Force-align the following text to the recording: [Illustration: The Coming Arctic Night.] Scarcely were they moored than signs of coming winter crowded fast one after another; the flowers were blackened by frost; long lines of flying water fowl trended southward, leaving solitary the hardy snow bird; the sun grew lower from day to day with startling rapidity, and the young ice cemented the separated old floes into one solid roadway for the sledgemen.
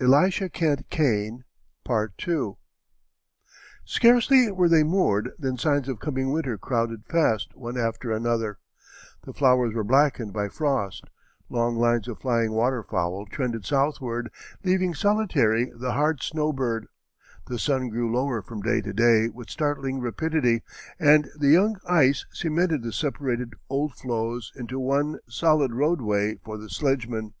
[Illustration: 0.00 0.50
The 0.58 0.84
Coming 0.90 1.44
Arctic 1.88 2.28
Night.] 2.28 2.50
Scarcely 3.86 4.50
were 4.52 4.68
they 4.68 4.82
moored 4.84 5.30
than 5.38 5.56
signs 5.56 5.88
of 5.88 5.98
coming 5.98 6.30
winter 6.30 6.58
crowded 6.58 7.06
fast 7.06 7.56
one 7.56 7.78
after 7.78 8.12
another; 8.12 8.58
the 9.24 9.32
flowers 9.32 9.72
were 9.72 9.82
blackened 9.84 10.34
by 10.34 10.50
frost; 10.50 11.06
long 11.48 11.78
lines 11.78 12.06
of 12.06 12.18
flying 12.20 12.52
water 12.52 12.82
fowl 12.82 13.24
trended 13.24 13.64
southward, 13.64 14.30
leaving 14.62 14.92
solitary 14.92 15.72
the 15.74 15.92
hardy 15.92 16.22
snow 16.22 16.52
bird; 16.52 16.88
the 17.46 17.58
sun 17.58 17.88
grew 17.88 18.12
lower 18.14 18.42
from 18.42 18.60
day 18.60 18.82
to 18.82 18.92
day 18.92 19.30
with 19.30 19.48
startling 19.48 20.00
rapidity, 20.00 20.62
and 21.00 21.30
the 21.34 21.48
young 21.48 21.76
ice 21.86 22.26
cemented 22.30 22.82
the 22.82 22.92
separated 22.92 23.54
old 23.70 23.94
floes 23.94 24.52
into 24.54 24.78
one 24.78 25.18
solid 25.30 25.72
roadway 25.72 26.34
for 26.44 26.58
the 26.58 26.68
sledgemen. 26.68 27.32